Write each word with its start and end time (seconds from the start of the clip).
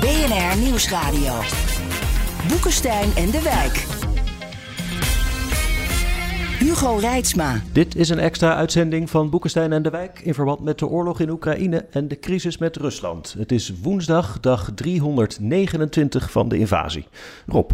BNR 0.00 0.62
Nieuwsradio. 0.62 1.32
Boekenstein 2.48 3.08
en 3.16 3.30
de 3.30 3.42
Wijk. 3.42 3.86
Hugo 6.58 6.96
Reitsma. 6.96 7.60
Dit 7.72 7.96
is 7.96 8.08
een 8.08 8.18
extra 8.18 8.54
uitzending 8.54 9.10
van 9.10 9.30
Boekenstein 9.30 9.72
en 9.72 9.82
de 9.82 9.90
Wijk 9.90 10.20
in 10.20 10.34
verband 10.34 10.60
met 10.60 10.78
de 10.78 10.86
oorlog 10.86 11.20
in 11.20 11.30
Oekraïne 11.30 11.86
en 11.90 12.08
de 12.08 12.18
crisis 12.18 12.58
met 12.58 12.76
Rusland. 12.76 13.34
Het 13.38 13.52
is 13.52 13.72
woensdag, 13.82 14.40
dag 14.40 14.70
329 14.74 16.30
van 16.30 16.48
de 16.48 16.58
invasie. 16.58 17.06
Rob. 17.46 17.70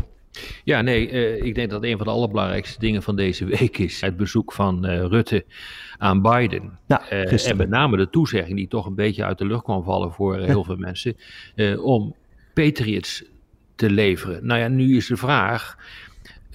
Ja, 0.65 0.81
nee, 0.81 1.11
uh, 1.11 1.43
ik 1.43 1.55
denk 1.55 1.71
dat 1.71 1.85
een 1.85 1.97
van 1.97 2.07
de 2.07 2.13
allerbelangrijkste 2.13 2.79
dingen 2.79 3.03
van 3.03 3.17
deze 3.17 3.45
week 3.45 3.79
is 3.79 4.01
het 4.01 4.17
bezoek 4.17 4.53
van 4.53 4.87
uh, 4.87 5.05
Rutte 5.05 5.45
aan 5.99 6.23
Biden. 6.23 6.79
Ja, 6.87 7.13
uh, 7.13 7.49
en 7.49 7.57
met 7.57 7.69
name 7.69 7.97
de 7.97 8.11
toezegging 8.11 8.57
die 8.57 8.69
toch 8.69 8.87
een 8.87 8.95
beetje 8.95 9.25
uit 9.25 9.39
de 9.39 9.47
lucht 9.47 9.63
kwam 9.63 9.85
vallen 9.85 10.13
voor 10.13 10.39
heel 10.39 10.65
veel 10.65 10.77
mensen, 10.77 11.17
om 11.83 12.15
Patriots 12.55 13.25
te 13.75 13.91
leveren. 13.91 14.47
Nou 14.47 14.61
ja, 14.61 14.69
nu 14.69 14.97
is 14.97 15.07
de 15.07 15.17
vraag 15.17 15.77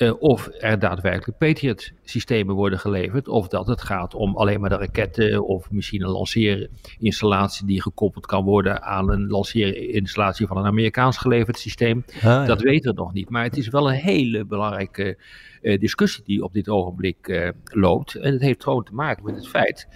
uh, 0.02 0.22
of 0.22 0.50
er 0.60 0.80
daadwerkelijk 0.80 1.38
Patriot-systemen 1.38 2.56
worden 2.56 2.80
geleverd, 2.80 3.28
of 3.28 3.48
dat 3.48 3.68
het 3.68 3.82
gaat 3.82 4.14
om 4.14 4.36
alleen 4.36 4.60
maar 4.60 4.70
de 4.70 4.76
raketten 4.76 5.46
of 5.46 5.72
misschien 5.72 6.02
een 6.02 6.10
lanceerinstallatie 6.10 7.66
die 7.66 7.82
gekoppeld 7.82 8.26
kan 8.26 8.44
worden 8.44 8.82
aan 8.82 9.10
een 9.10 9.28
lanceerinstallatie 9.28 10.48
van 10.48 10.58
een 10.58 10.66
Amerikaans 10.66 11.18
geleverd 11.18 11.60
systeem. 11.60 12.04
Ah, 12.16 12.22
ja. 12.22 12.46
Dat 12.46 12.62
weten 12.62 12.94
we 12.94 13.02
nog 13.02 13.14
niet. 13.14 13.30
Maar 13.30 13.44
het 13.44 13.58
is 13.58 13.68
wel 13.68 13.90
een 13.90 13.98
hele 13.98 14.46
belangrijke 14.46 15.18
uh, 15.62 15.80
discussie 15.80 16.24
die 16.26 16.44
op 16.44 16.54
dit 16.54 16.70
ogenblik 16.70 17.28
uh, 17.28 17.50
loopt. 17.64 18.16
En 18.16 18.34
het 18.34 18.42
heeft 18.42 18.64
gewoon 18.64 18.84
te 18.84 18.94
maken 18.94 19.24
met 19.24 19.36
het 19.36 19.48
feit 19.48 19.88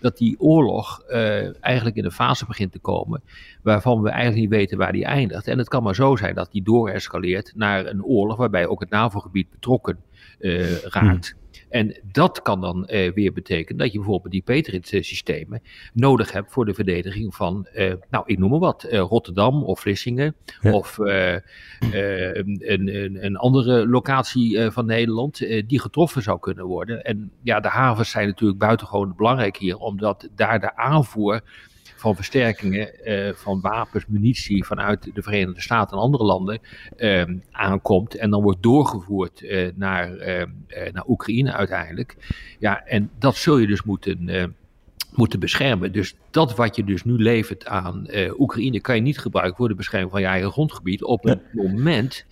dat 0.00 0.16
die 0.16 0.40
oorlog 0.40 1.02
uh, 1.08 1.64
eigenlijk 1.64 1.96
in 1.96 2.04
een 2.04 2.10
fase 2.10 2.46
begint 2.46 2.72
te 2.72 2.78
komen 2.78 3.22
waarvan 3.62 4.02
we 4.02 4.08
eigenlijk 4.08 4.40
niet 4.40 4.58
weten 4.58 4.78
waar 4.78 4.92
die 4.92 5.04
eindigt. 5.04 5.48
En 5.48 5.58
het 5.58 5.68
kan 5.68 5.82
maar 5.82 5.94
zo 5.94 6.16
zijn 6.16 6.34
dat 6.34 6.52
die 6.52 6.62
doorescaleert 6.62 7.52
naar 7.54 7.86
een 7.86 8.04
oorlog 8.04 8.36
waarbij 8.36 8.66
ook 8.66 8.80
het 8.80 8.90
NAVO-gebied 8.90 9.50
betrokken 9.50 9.98
uh, 10.38 10.78
raakt. 10.82 11.34
Hmm. 11.36 11.44
En 11.68 12.00
dat 12.12 12.42
kan 12.42 12.60
dan 12.60 12.88
uh, 12.90 13.12
weer 13.12 13.32
betekenen 13.32 13.78
dat 13.78 13.92
je 13.92 13.98
bijvoorbeeld 13.98 14.32
die 14.32 14.42
Patriot-systemen 14.42 15.62
nodig 15.92 16.32
hebt 16.32 16.52
voor 16.52 16.64
de 16.64 16.74
verdediging 16.74 17.34
van, 17.34 17.66
uh, 17.74 17.92
nou 18.10 18.24
ik 18.26 18.38
noem 18.38 18.50
maar 18.50 18.58
wat, 18.58 18.86
uh, 18.90 18.98
Rotterdam 18.98 19.64
of 19.64 19.80
Vlissingen 19.80 20.34
ja. 20.60 20.72
of 20.72 20.98
een, 20.98 22.62
een, 22.64 23.24
een, 23.24 23.36
andere 23.36 23.88
locatie 23.88 24.70
van 24.70 24.86
Nederland 24.86 25.38
die 25.66 25.80
getroffen 25.80 26.22
zou 26.22 26.38
kunnen 26.38 26.64
worden. 26.64 27.04
En 27.04 27.30
ja, 27.42 27.60
de 27.60 27.68
havens 27.68 28.10
zijn 28.10 28.26
natuurlijk 28.26 28.58
buitengewoon 28.58 29.14
belangrijk 29.16 29.56
hier, 29.56 29.76
omdat 29.76 30.28
daar 30.34 30.60
de 30.60 30.76
aanvoer 30.76 31.40
van 31.96 32.14
versterkingen 32.14 32.90
uh, 33.04 33.32
van 33.32 33.60
wapens, 33.60 34.06
munitie 34.06 34.64
vanuit 34.64 35.14
de 35.14 35.22
Verenigde 35.22 35.60
Staten 35.60 35.96
en 35.96 36.02
andere 36.02 36.24
landen 36.24 36.60
uh, 36.96 37.24
aankomt. 37.50 38.14
En 38.14 38.30
dan 38.30 38.42
wordt 38.42 38.62
doorgevoerd 38.62 39.42
uh, 39.42 39.68
naar, 39.74 40.10
naar 40.92 41.04
Oekraïne 41.06 41.52
uiteindelijk. 41.52 42.16
Ja, 42.58 42.84
en 42.84 43.10
dat 43.18 43.36
zul 43.36 43.58
je 43.58 43.66
dus 43.66 43.82
moeten 43.82 44.54
moeten 45.16 45.40
beschermen. 45.40 45.92
Dus 45.92 46.14
dat 46.30 46.56
wat 46.56 46.76
je 46.76 46.84
dus 46.84 47.04
nu 47.04 47.22
levert 47.22 47.66
aan 47.66 48.06
uh, 48.10 48.40
Oekraïne 48.40 48.80
kan 48.80 48.94
je 48.94 49.00
niet 49.00 49.18
gebruiken 49.18 49.56
voor 49.56 49.68
de 49.68 49.74
bescherming 49.74 50.10
van 50.10 50.20
je 50.20 50.26
eigen 50.26 50.50
grondgebied 50.50 51.02
op 51.02 51.22
het 51.22 51.40
ja. 51.52 51.62
moment 51.62 52.26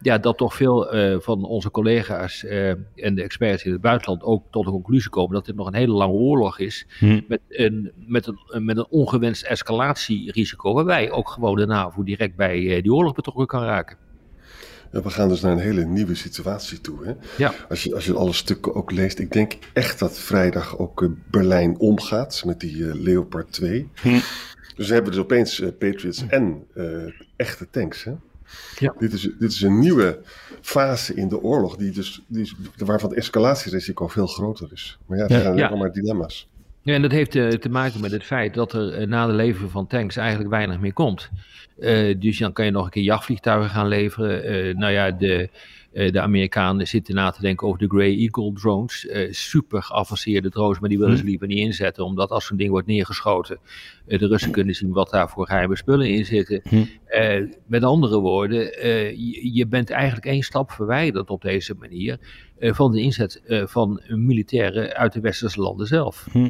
ja, 0.00 0.18
dat 0.18 0.36
toch 0.36 0.54
veel 0.54 0.96
uh, 0.96 1.16
van 1.20 1.44
onze 1.44 1.70
collega's 1.70 2.42
uh, 2.42 2.68
en 2.94 3.14
de 3.14 3.22
experts 3.22 3.64
in 3.64 3.72
het 3.72 3.80
buitenland 3.80 4.22
ook 4.22 4.44
tot 4.50 4.64
de 4.64 4.70
conclusie 4.70 5.10
komen 5.10 5.34
dat 5.34 5.46
dit 5.46 5.56
nog 5.56 5.66
een 5.66 5.74
hele 5.74 5.92
lange 5.92 6.12
oorlog 6.12 6.58
is 6.58 6.86
hm. 6.98 7.20
met, 7.28 7.40
een, 7.48 7.92
met, 8.06 8.26
een, 8.26 8.64
met 8.64 8.76
een 8.76 8.86
ongewenst 8.88 9.42
escalatierisico 9.42 10.74
waarbij 10.74 11.10
ook 11.10 11.28
gewoon 11.28 11.56
de 11.56 11.66
NAVO 11.66 12.02
direct 12.02 12.36
bij 12.36 12.80
die 12.82 12.92
oorlog 12.92 13.14
betrokken 13.14 13.46
kan 13.46 13.62
raken. 13.62 14.05
Ja, 14.96 15.02
we 15.02 15.10
gaan 15.10 15.28
dus 15.28 15.40
naar 15.40 15.52
een 15.52 15.58
hele 15.58 15.84
nieuwe 15.84 16.14
situatie 16.14 16.80
toe. 16.80 17.04
Hè? 17.04 17.12
Ja. 17.36 17.54
Als, 17.68 17.82
je, 17.82 17.94
als 17.94 18.04
je 18.04 18.14
alle 18.14 18.32
stukken 18.32 18.74
ook 18.74 18.90
leest. 18.90 19.18
Ik 19.18 19.32
denk 19.32 19.58
echt 19.72 19.98
dat 19.98 20.18
vrijdag 20.18 20.78
ook 20.78 21.02
uh, 21.02 21.10
Berlijn 21.30 21.78
omgaat 21.78 22.42
met 22.46 22.60
die 22.60 22.76
uh, 22.76 22.94
Leopard 22.94 23.52
2. 23.52 23.90
Hm. 23.94 24.18
Dus 24.76 24.88
we 24.88 24.94
hebben 24.94 25.12
dus 25.12 25.20
opeens 25.20 25.60
uh, 25.60 25.68
Patriots 25.78 26.26
en 26.28 26.66
echte 27.36 27.70
tanks. 27.70 28.04
Hè? 28.04 28.12
Ja. 28.78 28.94
Dit, 28.98 29.12
is, 29.12 29.30
dit 29.38 29.52
is 29.52 29.62
een 29.62 29.78
nieuwe 29.78 30.20
fase 30.60 31.14
in 31.14 31.28
de 31.28 31.40
oorlog 31.40 31.76
die 31.76 31.90
dus, 31.90 32.24
die 32.26 32.42
is, 32.42 32.54
waarvan 32.76 33.08
het 33.08 33.18
escalatierisico 33.18 34.08
veel 34.08 34.26
groter 34.26 34.68
is. 34.72 34.98
Maar 35.06 35.18
ja, 35.18 35.28
er 35.28 35.40
zijn 35.40 35.56
ja. 35.56 35.74
maar 35.74 35.92
dilemma's. 35.92 36.48
Ja, 36.86 36.94
en 36.94 37.02
dat 37.02 37.10
heeft 37.10 37.34
uh, 37.34 37.48
te 37.48 37.68
maken 37.68 38.00
met 38.00 38.10
het 38.10 38.24
feit 38.24 38.54
dat 38.54 38.72
er 38.72 39.00
uh, 39.00 39.06
na 39.06 39.26
de 39.26 39.32
leveren 39.32 39.70
van 39.70 39.86
tanks 39.86 40.16
eigenlijk 40.16 40.50
weinig 40.50 40.80
meer 40.80 40.92
komt. 40.92 41.30
Uh, 41.78 42.14
dus 42.18 42.38
dan 42.38 42.52
kan 42.52 42.64
je 42.64 42.70
nog 42.70 42.84
een 42.84 42.90
keer 42.90 43.02
jachtvliegtuigen 43.02 43.70
gaan 43.70 43.88
leveren. 43.88 44.78
nou 44.78 44.92
ja, 44.92 45.10
de, 45.10 45.48
de 45.92 46.20
Amerikanen 46.20 46.86
zitten 46.86 47.14
na 47.14 47.30
te 47.30 47.40
denken 47.40 47.66
over 47.66 47.78
de 47.78 47.88
Grey 47.88 48.16
Eagle 48.16 48.52
drones. 48.52 49.08
super 49.30 49.82
geavanceerde 49.82 50.50
drones, 50.50 50.78
maar 50.78 50.88
die 50.88 50.98
willen 50.98 51.16
ze 51.16 51.22
Hm. 51.22 51.28
liever 51.28 51.46
niet 51.46 51.58
inzetten. 51.58 52.04
Omdat 52.04 52.30
als 52.30 52.46
zo'n 52.46 52.56
ding 52.56 52.70
wordt 52.70 52.86
neergeschoten, 52.86 53.58
de 54.06 54.26
Russen 54.26 54.50
kunnen 54.50 54.74
zien 54.74 54.92
wat 54.92 55.10
daar 55.10 55.28
voor 55.28 55.46
geheime 55.46 55.76
spullen 55.76 56.08
in 56.08 56.24
zitten. 56.24 56.60
Hm. 56.68 56.84
met 57.66 57.84
andere 57.84 58.18
woorden, 58.18 58.58
je, 58.60 59.50
je, 59.52 59.66
bent 59.66 59.90
eigenlijk 59.90 60.26
één 60.26 60.42
stap 60.42 60.70
verwijderd 60.70 61.30
op 61.30 61.42
deze 61.42 61.74
manier 61.78 62.18
van 62.60 62.92
de 62.92 63.00
inzet 63.00 63.42
van 63.48 64.02
militairen 64.06 64.96
uit 64.96 65.12
de 65.12 65.20
westerse 65.20 65.60
landen 65.60 65.86
zelf. 65.86 66.26
Hm. 66.32 66.48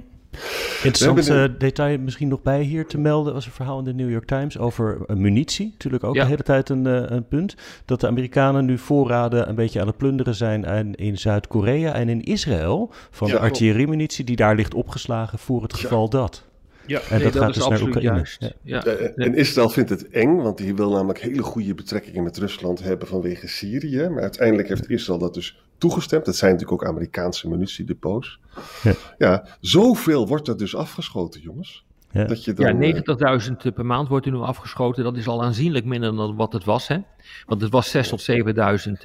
Interessant 0.82 1.28
uh, 1.28 1.58
detail 1.58 1.98
misschien 1.98 2.28
nog 2.28 2.42
bij 2.42 2.62
hier 2.62 2.86
te 2.86 2.98
melden 2.98 3.32
was 3.32 3.47
een 3.47 3.52
verhaal 3.52 3.78
in 3.78 3.84
de 3.84 3.94
New 3.94 4.10
York 4.10 4.26
Times 4.26 4.58
over 4.58 4.98
uh, 5.06 5.16
munitie. 5.16 5.69
Natuurlijk 5.72 6.04
ook 6.04 6.14
ja. 6.14 6.22
de 6.22 6.28
hele 6.28 6.42
tijd 6.42 6.69
een, 6.69 6.86
uh, 6.86 7.02
een, 7.06 7.28
punt. 7.28 7.54
Dat 7.84 8.00
de 8.00 8.06
Amerikanen 8.06 8.64
nu 8.64 8.78
voorraden 8.78 9.48
een 9.48 9.54
beetje 9.54 9.80
aan 9.80 9.86
het 9.86 9.97
plunderen 9.97 10.34
zijn 10.34 10.64
in, 10.64 10.94
in 10.94 11.19
Zuid-Korea 11.19 11.94
en 11.94 12.08
in 12.08 12.22
Israël. 12.22 12.91
Van 13.10 13.28
Ja, 13.28 13.34
de 13.34 13.41
artilleriemunitie 13.41 14.24
die 14.24 14.36
daar 14.36 14.54
ligt 14.54 14.74
opgeslagen 14.74 15.38
voor 15.38 15.62
het 15.62 15.74
geval 15.74 16.08
dat. 16.08 16.44
Ja, 16.86 17.00
En 17.10 17.22
dat 17.22 17.36
gaat 17.36 17.48
is 17.48 17.54
dus 17.54 17.68
naar 17.68 17.82
Oekraïne. 17.82 18.14
juist. 18.14 18.41
Ja. 18.41 18.50
Ja. 18.62 18.84
Eh, 18.84 19.26
En 19.26 19.34
Israël 19.34 19.68
vindt 19.68 19.91
het 19.91 20.08
eng, 20.08 20.36
want 20.36 20.58
die 20.58 20.74
wil 20.74 20.91
namelijk 20.91 21.20
hele 21.20 21.42
goede 21.42 21.74
betrekkingen 21.74 22.22
met 22.22 22.36
Rusland 22.36 22.82
hebben 22.82 23.08
vanwege 23.08 23.48
Syrië. 23.48 24.08
Maar 24.08 24.22
uiteindelijk 24.22 24.68
heeft 24.68 24.91
Israël 24.91 25.18
dat 25.18 25.34
dus 25.34 25.66
toegestemd. 25.78 26.25
Dat 26.25 26.37
zijn 26.37 26.53
natuurlijk 26.53 26.82
ook 26.82 26.88
Amerikaanse 26.88 27.48
munitiedepots. 27.48 28.41
Ja. 28.82 28.92
Ja, 29.19 29.47
zoveel 29.60 30.26
wordt 30.26 30.48
er 30.48 30.56
dus 30.56 30.76
afgeschoten, 30.76 31.41
jongens. 31.41 31.84
Ja. 32.10 32.25
Dat 32.25 32.44
je 32.44 32.53
dan, 32.53 32.66
Ja, 32.66 32.72
eh, 32.72 32.78
90.000 32.78 33.75
per 33.75 33.86
maand 33.86 34.09
wordt 34.09 34.26
er 34.26 34.32
nu 34.32 34.38
afgeschoten. 34.38 35.04
Dat 35.04 35.16
is 35.16 35.28
al 35.28 35.42
aanzienlijk 35.42 35.84
minder 35.84 36.16
dan 36.16 36.36
wat 36.36 36.53
het 36.53 36.65
was. 36.65 36.88
Hè? 36.88 36.98
Want 37.47 37.60
het 37.60 37.70
was 37.72 37.97
6.000 37.97 38.09
tot 38.09 38.26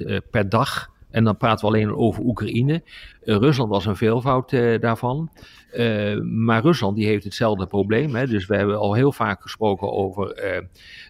7.000 0.02 0.06
uh, 0.06 0.18
per 0.30 0.48
dag. 0.48 0.90
En 1.12 1.24
dan 1.24 1.36
praten 1.36 1.68
we 1.68 1.74
alleen 1.74 1.96
over 1.96 2.22
Oekraïne. 2.24 2.82
Uh, 3.24 3.36
Rusland 3.36 3.70
was 3.70 3.86
een 3.86 3.96
veelvoud 3.96 4.52
uh, 4.52 4.80
daarvan. 4.80 5.30
Uh, 5.74 6.20
maar 6.20 6.62
Rusland 6.62 6.96
die 6.96 7.06
heeft 7.06 7.24
hetzelfde 7.24 7.66
probleem. 7.66 8.14
Hè? 8.14 8.26
Dus 8.26 8.46
we 8.46 8.56
hebben 8.56 8.78
al 8.78 8.94
heel 8.94 9.12
vaak 9.12 9.42
gesproken 9.42 9.92
over 9.92 10.42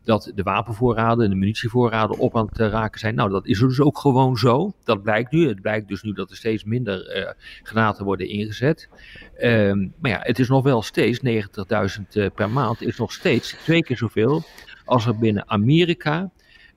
dat 0.04 0.32
de 0.34 0.42
wapenvoorraden 0.42 1.24
en 1.24 1.30
de 1.30 1.36
munitievoorraden 1.36 2.18
op 2.18 2.36
aan 2.36 2.46
het 2.52 2.58
raken 2.58 3.00
zijn. 3.00 3.14
Nou, 3.14 3.30
dat 3.30 3.46
is 3.46 3.58
dus 3.58 3.80
ook 3.80 3.98
gewoon 3.98 4.36
zo. 4.36 4.72
Dat 4.84 5.02
blijkt 5.02 5.32
nu. 5.32 5.48
Het 5.48 5.60
blijkt 5.60 5.88
dus 5.88 6.02
nu 6.02 6.12
dat 6.12 6.30
er 6.30 6.36
steeds 6.36 6.64
minder 6.64 7.36
granaten 7.62 8.04
worden 8.04 8.28
ingezet. 8.28 8.88
Ehm, 9.36 9.88
maar 10.00 10.10
ja, 10.10 10.20
het 10.22 10.38
is 10.38 10.48
nog 10.48 10.62
wel 10.62 10.82
steeds 10.82 11.20
90.000 11.20 12.32
per 12.34 12.50
maand. 12.50 12.82
Is 12.82 12.98
nog 12.98 13.12
steeds 13.12 13.52
twee 13.52 13.82
keer 13.82 13.96
zoveel 13.96 14.42
als 14.84 15.06
er 15.06 15.18
binnen 15.18 15.48
Amerika 15.48 16.30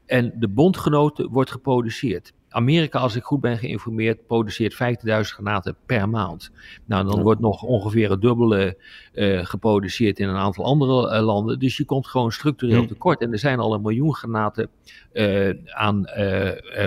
en 0.06 0.34
de 0.36 0.47
bondgenoten 0.47 1.30
wordt 1.30 1.52
geproduceerd. 1.52 2.34
Amerika, 2.56 3.00
als 3.00 3.16
ik 3.16 3.24
goed 3.24 3.42
ben 3.42 3.58
geïnformeerd, 3.58 4.28
produceert 4.28 4.74
15.000 4.74 4.80
granaten 5.22 5.76
per 5.86 6.10
maand. 6.10 6.52
Nou, 6.86 7.06
dan 7.06 7.16
Ja. 7.16 7.22
wordt 7.22 7.42
nog 7.42 7.64
ongeveer 7.64 8.10
het 8.10 8.22
dubbele 8.22 8.78
uh, 9.14 9.46
geproduceerd 9.46 10.20
in 10.20 10.28
een 10.28 10.36
aantal 10.36 10.66
andere 10.66 11.16
uh, 11.18 11.25
landen. 11.25 11.60
Dus 11.60 11.78
je 11.78 11.86
komt 11.86 12.07
gewoon 12.07 12.31
structureel 12.31 12.86
tekort. 12.86 13.22
En 13.22 13.31
er 13.31 13.40
zijn 13.40 13.60
al 13.60 13.74
een 13.74 13.81
miljoen 13.81 14.16
granaten 14.16 14.69
uh, 15.13 15.50
aan 15.66 16.06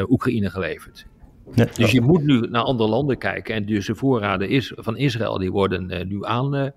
Oekraïne 0.09 0.50
geleverd. 0.50 1.06
Ja. 1.55 1.67
Dus 1.75 1.91
je 1.91 2.00
moet 2.00 2.25
nu 2.25 2.41
naar 2.41 2.62
andere 2.62 2.88
landen 2.88 3.19
kijken. 3.19 3.55
En 3.55 3.64
dus 3.67 3.87
de 3.87 3.94
voorraden 3.94 4.49
is, 4.49 4.73
van 4.76 4.97
Israël 4.97 5.38
die 5.38 5.53
worden 5.53 6.09
nu 6.09 6.25
aan, 6.25 6.73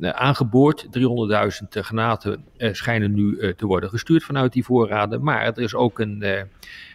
aangeboord. 0.00 0.86
300.000 0.86 1.68
granaten 1.68 2.44
uh, 2.56 2.72
schijnen 2.72 3.14
nu 3.14 3.36
uh, 3.36 3.52
te 3.52 3.66
worden 3.66 3.90
gestuurd 3.90 4.24
vanuit 4.24 4.52
die 4.52 4.64
voorraden. 4.64 5.22
Maar 5.22 5.44
er 5.44 5.58
is 5.58 5.74
ook 5.74 5.98
een, 5.98 6.24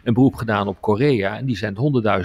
een 0.04 0.14
beroep 0.14 0.36
gedaan 0.36 0.68
op 0.68 0.82
Korea. 0.82 1.38
En 1.38 1.46
die 1.46 1.58
zendt 1.58 1.80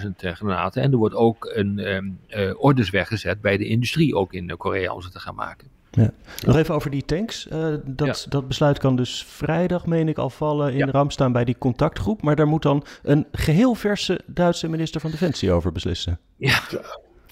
100.000 0.04 0.10
granaten. 0.16 0.82
En 0.82 0.92
er 0.92 0.98
wordt 0.98 1.14
ook 1.14 1.50
een 1.54 2.16
orders 2.58 2.90
weggezet 2.90 3.40
bij 3.40 3.56
de 3.56 3.66
industrie, 3.66 4.16
ook 4.16 4.32
in 4.32 4.56
Korea, 4.56 4.92
om 4.92 5.02
ze 5.02 5.10
te 5.10 5.20
gaan 5.20 5.34
maken. 5.34 5.68
Ja. 5.94 6.10
Nog 6.46 6.56
even 6.56 6.74
over 6.74 6.90
die 6.90 7.04
tanks. 7.04 7.46
Uh, 7.52 7.74
dat, 7.84 8.22
ja. 8.24 8.30
dat 8.30 8.48
besluit 8.48 8.78
kan 8.78 8.96
dus 8.96 9.24
vrijdag, 9.24 9.86
meen 9.86 10.08
ik, 10.08 10.18
al 10.18 10.30
vallen 10.30 10.72
in 10.72 10.78
ja. 10.78 10.90
Ramstein 10.90 11.32
bij 11.32 11.44
die 11.44 11.58
contactgroep. 11.58 12.22
Maar 12.22 12.36
daar 12.36 12.48
moet 12.48 12.62
dan 12.62 12.84
een 13.02 13.26
geheel 13.32 13.74
verse 13.74 14.20
Duitse 14.26 14.68
minister 14.68 15.00
van 15.00 15.10
Defensie 15.10 15.52
over 15.52 15.72
beslissen. 15.72 16.18
Ja, 16.36 16.60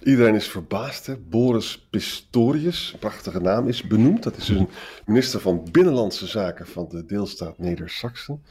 Iedereen 0.03 0.35
is 0.35 0.49
verbaasd. 0.49 1.07
Hè? 1.07 1.17
Boris 1.17 1.87
Pistorius, 1.91 2.91
een 2.93 2.99
prachtige 2.99 3.41
naam, 3.41 3.69
is 3.69 3.87
benoemd. 3.87 4.23
Dat 4.23 4.37
is 4.37 4.45
dus 4.47 4.59
een 4.59 4.69
minister 5.07 5.41
van 5.41 5.69
Binnenlandse 5.71 6.27
Zaken 6.27 6.67
van 6.67 6.89
de 6.89 7.05
deelstaat 7.07 7.59
Neder-Saxen. 7.59 8.43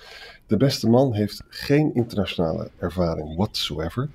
De 0.47 0.57
beste 0.57 0.89
man 0.89 1.13
heeft 1.13 1.43
geen 1.47 1.93
internationale 1.93 2.69
ervaring 2.77 3.35
whatsoever. 3.35 4.09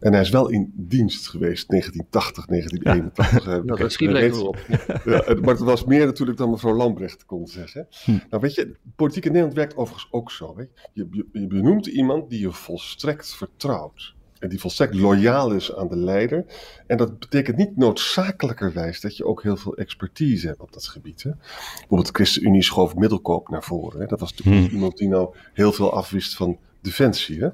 En 0.00 0.12
hij 0.12 0.20
is 0.20 0.30
wel 0.30 0.48
in 0.48 0.72
dienst 0.76 1.28
geweest 1.28 1.68
1980, 1.68 2.46
1981. 2.46 3.44
Ja. 3.66 3.76
Dat 3.76 3.92
schiet 3.92 4.10
lekker 4.10 4.46
op. 4.46 4.58
Ja, 5.04 5.34
maar 5.40 5.54
het 5.54 5.58
was 5.58 5.84
meer 5.84 6.06
natuurlijk 6.06 6.38
dan 6.38 6.50
mevrouw 6.50 6.74
Lambrecht 6.74 7.26
kon 7.26 7.46
zeggen. 7.46 7.86
Hm. 8.04 8.10
Nou 8.10 8.42
weet 8.42 8.54
je, 8.54 8.76
politiek 8.96 9.24
in 9.24 9.30
Nederland 9.30 9.56
werkt 9.56 9.76
overigens 9.76 10.12
ook 10.12 10.30
zo. 10.30 10.54
Je. 10.56 10.68
Je, 10.92 11.26
je 11.32 11.46
benoemt 11.46 11.86
iemand 11.86 12.30
die 12.30 12.40
je 12.40 12.52
volstrekt 12.52 13.34
vertrouwt 13.34 14.14
en 14.44 14.50
die 14.50 14.60
volstrekt 14.60 14.94
loyaal 14.94 15.52
is 15.52 15.74
aan 15.74 15.88
de 15.88 15.96
leider. 15.96 16.44
En 16.86 16.96
dat 16.96 17.18
betekent 17.18 17.56
niet 17.56 17.76
noodzakelijkerwijs 17.76 19.00
dat 19.00 19.16
je 19.16 19.24
ook 19.24 19.42
heel 19.42 19.56
veel 19.56 19.76
expertise 19.76 20.46
hebt 20.46 20.60
op 20.60 20.72
dat 20.72 20.86
gebied. 20.86 21.22
Hè? 21.22 21.30
Bijvoorbeeld 21.78 22.06
de 22.06 22.12
ChristenUnie 22.12 22.62
schoof 22.62 22.94
Middelkoop 22.94 23.48
naar 23.48 23.62
voren. 23.62 24.00
Hè? 24.00 24.06
Dat 24.06 24.20
was 24.20 24.30
natuurlijk 24.30 24.64
hmm. 24.64 24.74
iemand 24.74 24.96
die 24.96 25.08
nou 25.08 25.34
heel 25.52 25.72
veel 25.72 25.92
afwist 25.92 26.36
van 26.36 26.58
defensie. 26.84 27.40
Hè? 27.40 27.48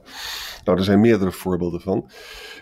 Nou, 0.64 0.78
er 0.78 0.84
zijn 0.84 1.00
meerdere 1.00 1.32
voorbeelden 1.32 1.80
van. 1.80 2.10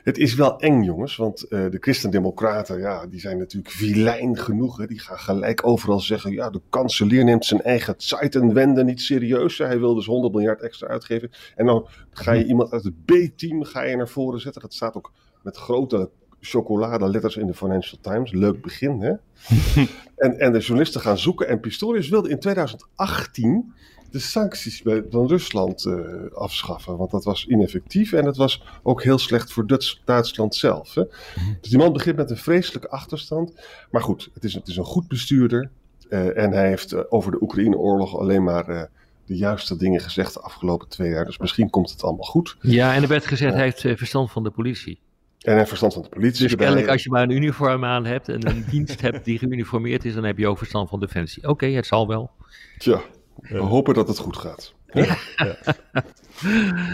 Het 0.02 0.18
is 0.18 0.34
wel 0.34 0.60
eng, 0.60 0.82
jongens, 0.82 1.16
want 1.16 1.44
uh, 1.48 1.70
de 1.70 1.76
christendemocraten, 1.80 2.78
ja, 2.78 3.06
die 3.06 3.20
zijn 3.20 3.38
natuurlijk 3.38 3.74
vilijn 3.74 4.38
genoeg. 4.38 4.76
Hè? 4.76 4.86
Die 4.86 4.98
gaan 4.98 5.18
gelijk 5.18 5.66
overal 5.66 6.00
zeggen, 6.00 6.32
ja, 6.32 6.50
de 6.50 6.60
kanselier 6.68 7.24
neemt 7.24 7.44
zijn 7.44 7.62
eigen 7.62 7.94
Zeitenwende 7.96 8.84
niet 8.84 9.00
serieus. 9.00 9.58
Hij 9.58 9.78
wil 9.78 9.94
dus 9.94 10.06
100 10.06 10.34
miljard 10.34 10.60
extra 10.60 10.86
uitgeven. 10.86 11.30
En 11.56 11.66
dan 11.66 11.88
ga 12.10 12.32
je 12.32 12.44
iemand 12.44 12.72
uit 12.72 12.84
het 12.84 13.04
B-team 13.04 13.64
ga 13.64 13.82
je 13.82 13.96
naar 13.96 14.08
voren 14.08 14.40
zetten. 14.40 14.62
Dat 14.62 14.74
staat 14.74 14.94
ook 14.94 15.12
met 15.42 15.56
grote 15.56 16.10
chocoladeletters 16.40 17.36
in 17.36 17.46
de 17.46 17.54
Financial 17.54 18.00
Times. 18.00 18.32
Leuk 18.32 18.62
begin, 18.62 19.00
hè? 19.00 19.12
en, 20.24 20.38
en 20.38 20.52
de 20.52 20.58
journalisten 20.58 21.00
gaan 21.00 21.18
zoeken. 21.18 21.48
En 21.48 21.60
Pistorius 21.60 22.08
wilde 22.08 22.28
in 22.28 22.38
2018 22.38 23.72
de 24.10 24.18
sancties 24.18 24.82
van 25.10 25.26
Rusland 25.26 25.84
uh, 25.84 25.96
afschaffen. 26.34 26.96
Want 26.96 27.10
dat 27.10 27.24
was 27.24 27.46
ineffectief 27.46 28.12
en 28.12 28.24
het 28.24 28.36
was 28.36 28.62
ook 28.82 29.02
heel 29.02 29.18
slecht 29.18 29.52
voor 29.52 29.66
Duitsland 30.04 30.54
zelf. 30.54 30.94
Hè? 30.94 31.02
Mhm. 31.02 31.52
Dus 31.60 31.70
die 31.70 31.78
man 31.78 31.92
begint 31.92 32.16
met 32.16 32.30
een 32.30 32.36
vreselijke 32.36 32.90
achterstand. 32.90 33.52
Maar 33.90 34.02
goed, 34.02 34.30
het 34.34 34.44
is, 34.44 34.54
het 34.54 34.68
is 34.68 34.76
een 34.76 34.84
goed 34.84 35.08
bestuurder. 35.08 35.70
Uh, 36.10 36.38
en 36.38 36.52
hij 36.52 36.68
heeft 36.68 36.92
uh, 36.92 37.00
over 37.08 37.30
de 37.30 37.42
Oekraïne-oorlog 37.42 38.18
alleen 38.18 38.44
maar 38.44 38.88
de 39.24 39.36
juiste 39.36 39.76
dingen 39.76 40.00
gezegd 40.00 40.34
de 40.34 40.40
afgelopen 40.40 40.88
twee 40.88 41.10
jaar. 41.10 41.24
Dus 41.24 41.38
misschien 41.38 41.70
komt 41.70 41.90
het 41.90 42.02
allemaal 42.02 42.26
goed. 42.26 42.56
Ja, 42.60 42.94
en 42.94 43.02
er 43.02 43.08
werd 43.08 43.26
gezegd, 43.26 43.54
hij 43.54 43.62
heeft 43.62 43.80
verstand 43.80 44.30
van 44.30 44.42
de 44.42 44.50
politie. 44.50 44.98
En 45.38 45.54
hij 45.54 45.66
verstand 45.66 45.92
van 45.92 46.02
de 46.02 46.08
politie. 46.08 46.42
Dus 46.42 46.56
kennelijk 46.56 46.88
als 46.88 47.02
je 47.02 47.10
maar 47.10 47.22
een 47.22 47.30
uniform 47.30 47.84
aan 47.84 48.04
hebt 48.04 48.28
en 48.28 48.48
een 48.48 48.64
dienst 48.70 49.00
hebt 49.00 49.24
die 49.24 49.38
geuniformeerd 49.38 50.04
is, 50.04 50.14
dan 50.14 50.24
heb 50.24 50.38
je 50.38 50.48
ook 50.48 50.58
verstand 50.58 50.88
van 50.88 51.00
defensie. 51.00 51.48
Oké, 51.48 51.66
het 51.66 51.86
zal 51.86 52.08
wel. 52.08 52.30
Tja, 52.78 53.00
we 53.40 53.58
hopen 53.58 53.94
dat 53.94 54.08
het 54.08 54.18
goed 54.18 54.36
gaat. 54.36 54.74
Ja. 54.92 55.16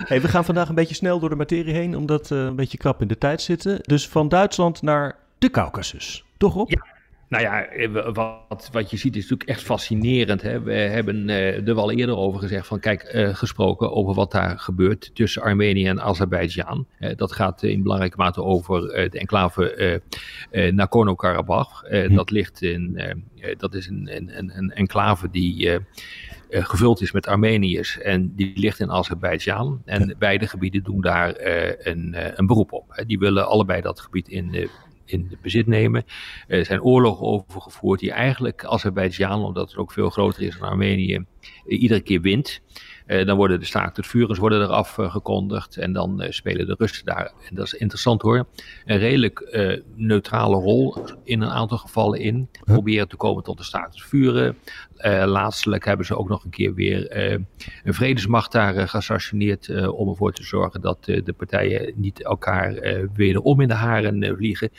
Hey, 0.04 0.20
we 0.20 0.28
gaan 0.28 0.44
vandaag 0.44 0.68
een 0.68 0.74
beetje 0.74 0.94
snel 0.94 1.18
door 1.18 1.28
de 1.28 1.36
materie 1.36 1.74
heen, 1.74 1.96
omdat 1.96 2.28
we 2.28 2.36
een 2.36 2.56
beetje 2.56 2.78
krap 2.78 3.00
in 3.00 3.08
de 3.08 3.18
tijd 3.18 3.42
zitten. 3.42 3.78
Dus 3.82 4.08
van 4.08 4.28
Duitsland 4.28 4.82
naar 4.82 5.16
de 5.38 5.50
Caucasus. 5.50 6.24
Toch 6.36 6.56
op? 6.56 6.70
Ja. 6.70 6.94
Nou 7.28 7.42
ja, 7.42 7.64
eh, 7.64 8.12
wat, 8.12 8.68
wat 8.72 8.90
je 8.90 8.96
ziet 8.96 9.16
is 9.16 9.22
natuurlijk 9.22 9.48
echt 9.48 9.62
fascinerend. 9.62 10.42
Hè? 10.42 10.60
We 10.62 10.72
hebben 10.72 11.28
uh, 11.28 11.68
er 11.68 11.74
wel 11.74 11.92
eerder 11.92 12.16
over 12.16 12.40
gezegd 12.40 12.66
van 12.66 12.80
kijk, 12.80 13.14
uh, 13.14 13.34
gesproken 13.34 13.92
over 13.92 14.14
wat 14.14 14.32
daar 14.32 14.58
gebeurt 14.58 15.10
tussen 15.14 15.42
Armenië 15.42 15.86
en 15.86 16.02
Azerbeidzjan. 16.02 16.86
Uh, 17.00 17.10
dat 17.16 17.32
gaat 17.32 17.62
in 17.62 17.82
belangrijke 17.82 18.16
mate 18.16 18.42
over 18.42 18.80
de 19.10 19.18
enclave 19.18 20.02
Nagorno-Karabakh. 20.50 21.82
Hm. 21.88 22.14
Dat 22.14 22.30
ligt 22.30 22.62
in, 22.62 23.00
dat 23.58 23.74
is 23.74 23.86
een, 23.86 24.08
een, 24.16 24.56
een 24.56 24.70
enclave 24.70 25.30
die 25.30 25.78
gevuld 26.50 27.00
is 27.00 27.12
met 27.12 27.26
Armeniërs 27.26 27.98
en 27.98 28.34
die 28.34 28.52
ligt 28.54 28.80
in 28.80 28.90
Azerbeidzjan. 28.90 29.82
En 29.84 30.16
beide 30.18 30.46
gebieden 30.46 30.82
doen 30.82 31.00
daar 31.00 31.34
een, 31.78 32.16
een 32.38 32.46
beroep 32.46 32.72
op. 32.72 33.02
Die 33.06 33.18
willen 33.18 33.48
allebei 33.48 33.80
dat 33.80 34.00
gebied 34.00 34.28
in 34.28 34.68
in 35.04 35.38
bezit 35.42 35.66
nemen. 35.66 36.04
Er 36.46 36.64
zijn 36.64 36.82
oorlogen 36.82 37.26
overgevoerd 37.26 38.00
die 38.00 38.12
eigenlijk 38.12 38.64
Azerbeidzjan, 38.64 39.44
omdat 39.44 39.68
het 39.68 39.76
ook 39.76 39.92
veel 39.92 40.10
groter 40.10 40.42
is 40.42 40.58
dan 40.58 40.68
Armenië, 40.68 41.24
iedere 41.66 42.00
keer 42.00 42.20
wint. 42.20 42.60
Uh, 43.06 43.26
dan 43.26 43.36
worden 43.36 43.60
de 43.60 43.66
staakt 43.66 43.96
het 43.96 44.06
vurens 44.06 44.38
worden 44.38 44.62
eraf 44.62 44.98
uh, 44.98 45.10
gekondigd 45.10 45.76
en 45.76 45.92
dan 45.92 46.22
uh, 46.22 46.30
spelen 46.30 46.66
de 46.66 46.74
Russen 46.78 47.04
daar, 47.04 47.32
en 47.48 47.54
dat 47.54 47.66
is 47.66 47.74
interessant 47.74 48.22
hoor, 48.22 48.46
een 48.84 48.98
redelijk 48.98 49.56
neutrale 49.94 50.56
rol 50.56 50.96
in 51.24 51.40
een 51.40 51.50
aantal 51.50 51.78
gevallen 51.78 52.20
in. 52.20 52.48
Proberen 52.64 53.08
te 53.08 53.16
komen 53.16 53.42
tot 53.42 53.58
de 53.58 53.64
staakt 53.64 53.94
het 53.94 54.02
vuren. 54.02 54.56
laatstelijk 55.24 55.84
hebben 55.84 56.06
ze 56.06 56.16
ook 56.16 56.28
nog 56.28 56.44
een 56.44 56.50
keer 56.50 56.74
weer 56.74 57.16
een 57.84 57.94
vredesmacht 57.94 58.52
daar 58.52 58.88
gestationeerd 58.88 59.88
om 59.88 60.08
ervoor 60.08 60.32
te 60.32 60.44
zorgen 60.44 60.80
dat 60.80 61.04
de 61.04 61.34
partijen 61.36 61.92
niet 61.96 62.22
elkaar 62.22 62.74
wederom 63.14 63.60
in 63.60 63.68
de 63.68 63.74
haren 63.74 64.36
vliegen. 64.36 64.70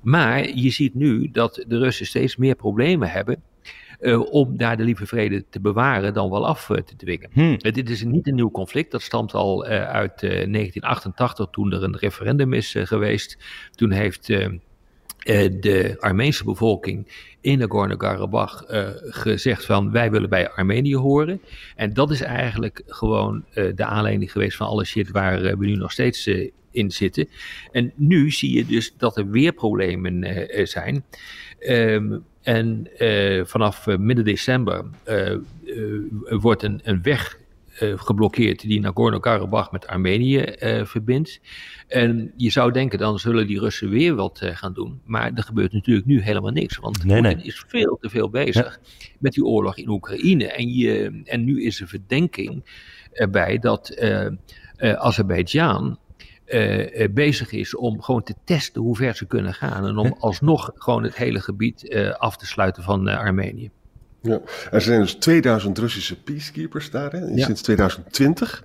Maar 0.00 0.48
je 0.48 0.70
ziet 0.70 0.94
nu 0.94 1.30
dat 1.30 1.64
de 1.66 1.78
Russen 1.78 2.06
steeds 2.06 2.36
meer 2.36 2.54
problemen 2.54 3.10
hebben 3.10 3.42
uh, 4.00 4.32
om 4.32 4.56
daar 4.56 4.76
de 4.76 4.82
lieve 4.82 5.06
vrede 5.06 5.44
te 5.50 5.60
bewaren 5.60 6.14
dan 6.14 6.30
wel 6.30 6.46
af 6.46 6.68
uh, 6.68 6.76
te 6.76 6.96
dwingen. 6.96 7.30
Hmm. 7.32 7.58
Uh, 7.62 7.72
dit 7.72 7.90
is 7.90 8.04
niet 8.04 8.26
een 8.26 8.34
nieuw 8.34 8.50
conflict, 8.50 8.90
dat 8.90 9.02
stamt 9.02 9.34
al 9.34 9.64
uit 9.64 10.20
1988 10.20 11.46
toen 11.50 11.72
er 11.72 11.82
een 11.82 11.96
referendum 11.96 12.52
is 12.52 12.74
geweest. 12.78 13.38
Toen 13.70 13.90
heeft 13.90 14.26
de 15.60 15.96
Armeense 15.98 16.44
bevolking 16.44 17.06
in 17.40 17.58
Nagorno-Karabakh 17.58 18.62
gezegd 19.00 19.64
van 19.64 19.90
wij 19.90 20.10
willen 20.10 20.28
bij 20.28 20.50
Armenië 20.50 20.96
horen. 20.96 21.40
En 21.76 21.94
dat 21.94 22.10
is 22.10 22.20
eigenlijk 22.20 22.82
gewoon 22.86 23.44
de 23.54 23.84
aanleiding 23.84 24.32
geweest 24.32 24.56
van 24.56 24.66
alle 24.66 24.84
shit 24.84 25.10
waar 25.10 25.58
we 25.58 25.66
nu 25.66 25.76
nog 25.76 25.92
steeds 25.92 26.30
in 26.70 26.90
zitten. 26.90 27.28
En 27.72 27.92
nu 27.96 28.30
zie 28.30 28.56
je 28.56 28.66
dus 28.66 28.94
dat 28.96 29.16
er 29.16 29.30
weer 29.30 29.52
problemen 29.52 30.46
zijn. 30.68 31.04
Um, 31.68 32.24
en 32.42 32.90
uh, 32.98 33.44
vanaf 33.44 33.86
uh, 33.86 33.96
midden 33.96 34.24
december 34.24 34.84
uh, 35.08 35.36
wordt 36.40 36.62
een, 36.62 36.80
een 36.82 37.02
weg 37.02 37.38
geblokkeerd 37.96 38.60
die 38.60 38.80
Nagorno-Karabakh 38.80 39.70
met 39.72 39.86
Armenië 39.86 40.44
verbindt. 40.84 41.40
En 41.88 42.32
je 42.36 42.50
zou 42.50 42.72
denken, 42.72 42.98
dan 42.98 43.18
zullen 43.18 43.46
die 43.46 43.58
Russen 43.58 43.88
weer 43.88 44.14
wat 44.14 44.40
gaan 44.42 44.72
doen. 44.72 45.00
Maar 45.04 45.32
er 45.34 45.42
gebeurt 45.42 45.72
natuurlijk 45.72 46.06
nu 46.06 46.20
helemaal 46.20 46.50
niks. 46.50 46.78
Want 46.78 47.04
nee, 47.04 47.20
Putin 47.20 47.36
nee. 47.36 47.46
is 47.46 47.64
veel 47.66 47.98
te 48.00 48.08
veel 48.08 48.30
bezig 48.30 48.80
ja. 48.98 49.06
met 49.18 49.32
die 49.32 49.44
oorlog 49.44 49.76
in 49.76 49.88
Oekraïne. 49.88 50.46
En, 50.46 50.68
je, 50.68 51.20
en 51.24 51.44
nu 51.44 51.64
is 51.64 51.80
er 51.80 51.88
verdenking 51.88 52.64
erbij 53.12 53.58
dat 53.58 54.02
Azerbeidzjan 54.78 55.98
uh, 56.50 57.08
bezig 57.10 57.52
is 57.52 57.76
om 57.76 58.02
gewoon 58.02 58.22
te 58.22 58.34
testen 58.44 58.82
hoe 58.82 58.96
ver 58.96 59.16
ze 59.16 59.26
kunnen 59.26 59.54
gaan. 59.54 59.86
En 59.86 59.96
om 59.96 60.16
alsnog 60.18 60.70
gewoon 60.74 61.02
het 61.02 61.16
hele 61.16 61.40
gebied 61.40 61.84
uh, 61.84 62.10
af 62.10 62.36
te 62.36 62.46
sluiten 62.46 62.82
van 62.82 63.08
Armenië. 63.08 63.70
Ja, 64.22 64.40
er 64.70 64.80
zijn 64.80 65.00
dus 65.00 65.14
2000 65.14 65.78
Russische 65.78 66.22
peacekeepers 66.22 66.90
daar, 66.90 67.12
hè, 67.12 67.18
ja. 67.18 67.44
sinds 67.44 67.62
2020. 67.62 68.64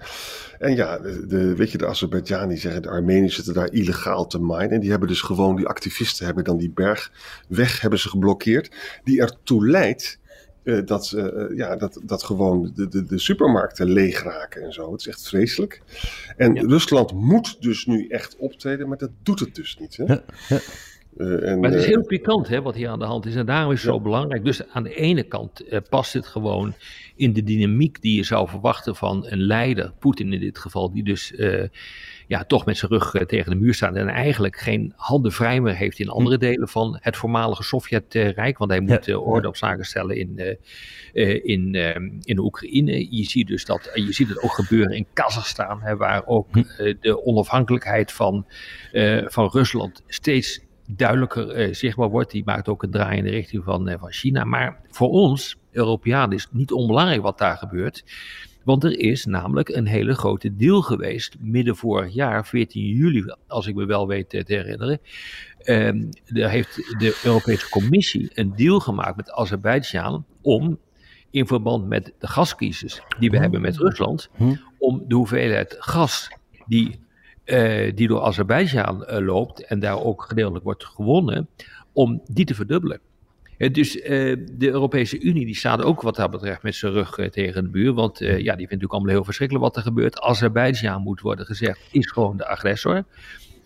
En 0.59 0.75
ja, 0.75 0.97
de, 0.97 1.27
de, 1.27 1.55
weet 1.55 1.71
je, 1.71 1.77
de 1.77 1.87
Azerbeidzjani 1.87 2.57
zeggen, 2.57 2.81
de 2.81 2.89
Armeniërs 2.89 3.35
zitten 3.35 3.53
daar 3.53 3.71
illegaal 3.71 4.27
te 4.27 4.39
minen. 4.39 4.69
En 4.69 4.79
die 4.79 4.89
hebben 4.89 5.07
dus 5.07 5.21
gewoon, 5.21 5.55
die 5.55 5.67
activisten 5.67 6.25
hebben 6.25 6.43
dan 6.43 6.57
die 6.57 6.71
berg 6.71 7.11
weg, 7.47 7.81
hebben 7.81 7.99
ze 7.99 8.09
geblokkeerd. 8.09 8.71
Die 9.03 9.21
ertoe 9.21 9.67
leidt 9.67 10.19
uh, 10.65 10.85
dat, 10.85 11.13
uh, 11.15 11.57
ja, 11.57 11.75
dat, 11.75 11.99
dat 12.03 12.23
gewoon 12.23 12.71
de, 12.75 12.87
de, 12.87 13.03
de 13.03 13.19
supermarkten 13.19 13.89
leeg 13.89 14.23
raken 14.23 14.63
en 14.63 14.73
zo. 14.73 14.91
Het 14.91 14.99
is 14.99 15.07
echt 15.07 15.27
vreselijk. 15.27 15.81
En 16.37 16.53
ja. 16.53 16.61
Rusland 16.61 17.13
moet 17.13 17.61
dus 17.61 17.85
nu 17.85 18.07
echt 18.07 18.35
optreden, 18.37 18.87
maar 18.87 18.97
dat 18.97 19.11
doet 19.23 19.39
het 19.39 19.55
dus 19.55 19.77
niet. 19.77 19.97
Hè? 19.97 20.03
Ja, 20.03 20.23
ja. 20.49 20.59
Uh, 21.17 21.49
en, 21.49 21.59
maar 21.59 21.69
het 21.71 21.79
is 21.79 21.85
heel 21.85 22.05
pikant 22.05 22.47
hè, 22.47 22.61
wat 22.61 22.75
hier 22.75 22.89
aan 22.89 22.99
de 22.99 23.05
hand 23.05 23.25
is. 23.25 23.35
En 23.35 23.45
daarom 23.45 23.71
is 23.71 23.81
het 23.81 23.91
zo 23.91 23.99
belangrijk. 23.99 24.43
Dus 24.43 24.67
aan 24.67 24.83
de 24.83 24.95
ene 24.95 25.23
kant 25.23 25.63
past 25.89 26.13
het 26.13 26.27
gewoon 26.27 26.73
in 27.15 27.33
de 27.33 27.43
dynamiek 27.43 28.01
die 28.01 28.15
je 28.15 28.23
zou 28.23 28.47
verwachten 28.47 28.95
van 28.95 29.25
een 29.27 29.41
leider, 29.41 29.93
Poetin 29.99 30.33
in 30.33 30.39
dit 30.39 30.57
geval, 30.57 30.91
die 30.91 31.03
dus 31.03 31.33
ja, 32.27 32.43
toch 32.43 32.65
met 32.65 32.77
zijn 32.77 32.91
rug 32.91 33.13
eh, 33.13 33.25
tegen 33.25 33.51
de 33.51 33.57
muur 33.57 33.73
staat 33.73 33.95
en 33.95 34.07
eigenlijk 34.07 34.57
geen 34.57 34.93
handen 34.95 35.31
vrij 35.31 35.61
meer 35.61 35.75
heeft 35.75 35.99
in 35.99 36.09
andere 36.09 36.35
hm. 36.35 36.41
delen 36.41 36.67
van 36.67 36.97
het 37.01 37.17
voormalige 37.17 37.63
Sovjetrijk. 37.63 38.57
Want 38.57 38.71
hij 38.71 38.79
moet 38.79 39.15
orde 39.15 39.47
op 39.47 39.55
zaken 39.55 39.85
stellen 39.85 40.17
in, 40.17 40.57
in, 41.43 41.75
in 42.23 42.39
Oekraïne. 42.39 43.15
Je 43.15 43.23
ziet 43.23 43.47
dus 43.47 43.65
dat, 43.65 43.91
je 43.93 44.13
ziet 44.13 44.29
het 44.29 44.41
ook 44.41 44.53
gebeuren 44.53 44.95
in 44.95 45.07
Kazachstan, 45.13 45.81
hè, 45.81 45.95
waar 45.95 46.25
ook 46.25 46.47
hm. 46.51 46.93
de 46.99 47.25
onafhankelijkheid 47.25 48.11
van, 48.11 48.45
van 49.25 49.49
Rusland 49.51 50.03
steeds 50.07 50.64
duidelijker 50.87 51.75
zichtbaar 51.75 52.09
wordt. 52.09 52.31
Die 52.31 52.45
maakt 52.45 52.67
ook 52.67 52.83
een 52.83 52.91
draai 52.91 53.17
in 53.17 53.23
de 53.23 53.29
richting 53.29 53.63
van, 53.63 53.95
van 53.99 54.11
China. 54.11 54.43
Maar 54.43 54.79
voor 54.89 55.09
ons, 55.09 55.57
Europeanen, 55.71 56.35
is 56.35 56.47
niet 56.51 56.71
onbelangrijk 56.71 57.21
wat 57.21 57.37
daar 57.37 57.57
gebeurt. 57.57 58.03
Want 58.63 58.83
er 58.83 58.99
is 58.99 59.25
namelijk 59.25 59.69
een 59.69 59.85
hele 59.85 60.13
grote 60.13 60.55
deal 60.55 60.81
geweest 60.81 61.35
midden 61.39 61.75
vorig 61.75 62.13
jaar, 62.13 62.45
14 62.45 62.85
juli, 62.85 63.35
als 63.47 63.67
ik 63.67 63.75
me 63.75 63.85
wel 63.85 64.07
weet 64.07 64.29
te 64.29 64.43
herinneren. 64.45 64.99
Um, 65.65 66.09
er 66.25 66.49
heeft 66.49 66.75
de 66.75 67.21
Europese 67.23 67.69
Commissie 67.69 68.31
een 68.33 68.55
deal 68.55 68.79
gemaakt 68.79 69.15
met 69.15 69.31
Azerbeidzjan 69.31 70.25
om 70.41 70.79
in 71.29 71.47
verband 71.47 71.87
met 71.87 72.13
de 72.19 72.27
gascrisis 72.27 73.01
die 73.19 73.29
we 73.29 73.37
hebben 73.37 73.61
met 73.61 73.77
Rusland, 73.77 74.29
om 74.77 75.03
de 75.07 75.15
hoeveelheid 75.15 75.75
gas 75.79 76.29
die, 76.65 76.99
uh, 77.45 77.91
die 77.95 78.07
door 78.07 78.21
Azerbeidzjan 78.21 79.05
uh, 79.09 79.17
loopt 79.25 79.65
en 79.65 79.79
daar 79.79 80.03
ook 80.03 80.23
gedeeltelijk 80.23 80.65
wordt 80.65 80.85
gewonnen, 80.85 81.47
om 81.91 82.21
die 82.27 82.45
te 82.45 82.55
verdubbelen. 82.55 82.99
Dus 83.57 83.95
uh, 83.95 84.03
de 84.51 84.69
Europese 84.69 85.19
Unie 85.19 85.45
die 85.45 85.55
staat 85.55 85.81
ook 85.81 86.01
wat 86.01 86.15
dat 86.15 86.31
betreft 86.31 86.63
met 86.63 86.75
zijn 86.75 86.91
rug 86.91 87.29
tegen 87.29 87.63
de 87.63 87.69
buur. 87.69 87.93
Want 87.93 88.19
ja, 88.19 88.27
die 88.27 88.43
vindt 88.43 88.59
natuurlijk 88.59 88.93
allemaal 88.93 89.13
heel 89.13 89.23
verschrikkelijk 89.23 89.65
wat 89.65 89.75
er 89.75 89.81
gebeurt. 89.81 90.19
Azerbeidzjan 90.19 91.01
moet 91.01 91.21
worden 91.21 91.45
gezegd, 91.45 91.79
is 91.91 92.11
gewoon 92.11 92.37
de 92.37 92.47
agressor. 92.47 93.03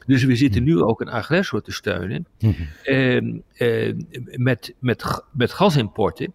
Dus 0.05 0.23
we 0.23 0.35
zitten 0.35 0.63
nu 0.63 0.81
ook 0.81 1.01
een 1.01 1.09
agressor 1.09 1.61
te 1.61 1.71
steunen 1.71 2.25
mm-hmm. 2.39 3.43
met, 4.35 4.73
met, 4.79 5.23
met 5.31 5.53
gasimporten. 5.53 6.33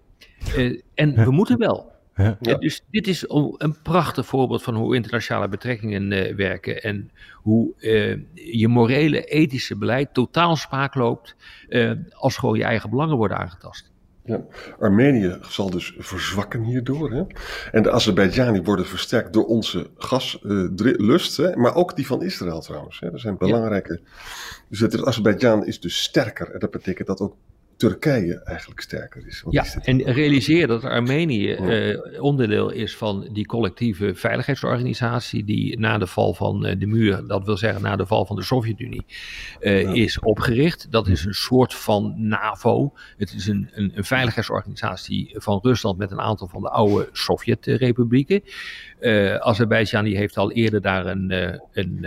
en 0.94 1.24
we 1.24 1.30
moeten 1.30 1.58
wel. 1.58 1.93
Ja. 2.16 2.54
Dus 2.58 2.84
dit 2.90 3.06
is 3.06 3.24
een 3.28 3.76
prachtig 3.82 4.26
voorbeeld 4.26 4.62
van 4.62 4.74
hoe 4.74 4.94
internationale 4.94 5.48
betrekkingen 5.48 6.12
uh, 6.12 6.34
werken 6.34 6.82
en 6.82 7.10
hoe 7.32 7.72
uh, 7.78 8.18
je 8.34 8.68
morele, 8.68 9.24
ethische 9.24 9.76
beleid 9.76 10.14
totaal 10.14 10.56
spaak 10.56 10.94
loopt 10.94 11.36
uh, 11.68 11.92
als 12.10 12.36
gewoon 12.36 12.58
je 12.58 12.64
eigen 12.64 12.90
belangen 12.90 13.16
worden 13.16 13.38
aangetast. 13.38 13.92
Ja. 14.24 14.44
Armenië 14.78 15.38
zal 15.42 15.70
dus 15.70 15.94
verzwakken 15.98 16.62
hierdoor. 16.62 17.12
Hè? 17.12 17.22
En 17.72 17.82
de 17.82 17.90
Azerbeidzjani 17.90 18.62
worden 18.62 18.86
versterkt 18.86 19.32
door 19.32 19.44
onze 19.44 19.90
gaslust, 19.96 21.36
hè? 21.36 21.56
maar 21.56 21.74
ook 21.74 21.96
die 21.96 22.06
van 22.06 22.22
Israël 22.22 22.60
trouwens. 22.60 23.00
Hè? 23.00 23.10
Dat 23.10 23.20
zijn 23.20 23.36
belangrijke. 23.36 24.00
Ja. 24.02 24.10
Dus 24.68 24.80
het 24.80 25.04
Azerbeidzjan 25.04 25.66
is 25.66 25.80
dus 25.80 26.02
sterker. 26.02 26.50
En 26.50 26.58
dat 26.58 26.70
betekent 26.70 27.06
dat 27.06 27.20
ook 27.20 27.36
Turkije 27.76 28.42
eigenlijk 28.44 28.80
sterker 28.80 29.26
is. 29.26 29.44
ja, 29.50 29.64
en 29.82 30.02
realiseer 30.02 30.66
dat 30.66 30.84
Armenië 30.84 31.56
uh, 31.56 32.22
onderdeel 32.22 32.70
is 32.70 32.96
van 32.96 33.28
die 33.32 33.46
collectieve 33.46 34.14
veiligheidsorganisatie 34.14 35.44
die 35.44 35.78
na 35.78 35.98
de 35.98 36.06
val 36.06 36.34
van 36.34 36.66
uh, 36.66 36.74
de 36.78 36.86
muur, 36.86 37.26
dat 37.26 37.44
wil 37.44 37.56
zeggen 37.56 37.82
na 37.82 37.96
de 37.96 38.06
val 38.06 38.26
van 38.26 38.36
de 38.36 38.42
Sovjet-Unie, 38.42 39.06
uh, 39.60 39.82
ja. 39.82 39.92
is 39.92 40.18
opgericht. 40.18 40.86
Dat 40.90 41.08
is 41.08 41.24
een 41.24 41.34
soort 41.34 41.74
van 41.74 42.14
NAVO. 42.16 42.92
Het 43.16 43.32
is 43.34 43.46
een, 43.46 43.68
een, 43.72 43.92
een, 43.94 44.04
veiligheidsorganisatie 44.04 45.34
van 45.38 45.58
Rusland 45.62 45.98
met 45.98 46.10
een 46.10 46.20
aantal 46.20 46.48
van 46.48 46.62
de 46.62 46.70
oude 46.70 47.08
Sovjet-republieken. 47.12 48.42
Azerbeidzjan 49.38 50.04
heeft 50.04 50.36
al 50.36 50.52
eerder 50.52 50.80
daar 50.80 51.06
een, 51.06 51.30
een, 51.72 51.98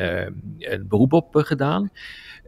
een 0.58 0.88
beroep 0.88 1.14
op 1.14 1.36
gedaan. 1.36 1.92